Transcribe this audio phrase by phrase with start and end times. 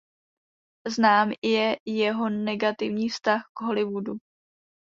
[0.89, 4.17] Znám je jeho negativní vztah k Hollywoodu.